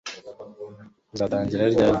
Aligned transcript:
uzatangira 1.13 1.63
ryari 1.73 1.89